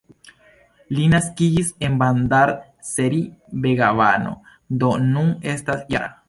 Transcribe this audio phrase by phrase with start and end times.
[0.99, 4.33] Li naskiĝis en Bandar-Seri-Begavano,
[4.85, 6.11] do nun estas -jara.